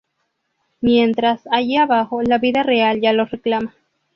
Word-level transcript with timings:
Mientras, 0.81 1.41
allí 1.51 1.77
abajo, 1.77 2.23
la 2.23 2.39
vida 2.39 2.63
real 2.63 3.01
ya 3.01 3.13
los 3.13 3.29
reclama. 3.29 3.75